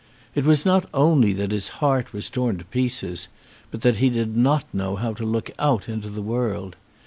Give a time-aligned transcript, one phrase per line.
[0.33, 3.27] It was not only that his heart was torn to pieces,
[3.69, 6.75] but that he did not know how to look out into the world.